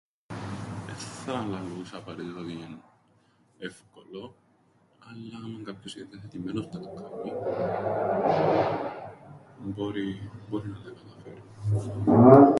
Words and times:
Έθθα 0.89 1.45
λαλούσα 1.45 1.97
απαραίτητα 1.97 2.39
ότι 2.39 2.51
εν' 2.51 2.81
εύκολον, 3.59 4.31
αλλά, 5.09 5.45
άμαν 5.45 5.63
κάποιος 5.63 5.95
εν' 5.97 6.07
διαθετιμένος 6.11 6.65
να 6.65 6.71
το 6.79 6.79
κάμει, 6.79 7.31
μπορεί, 9.57 10.31
μπόρει 10.49 10.67
να 10.67 10.75
τα 10.79 10.93
καταφέρει. 10.99 12.49